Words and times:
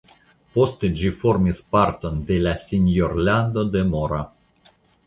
Poste 0.55 0.89
ĝi 1.01 1.11
formis 1.17 1.61
parton 1.75 2.17
de 2.31 2.41
la 2.49 2.57
senjorlando 2.67 3.69
de 3.77 3.87
Mora. 3.95 4.27